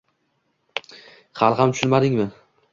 [1.43, 2.29] Hali ham tushunmadingmi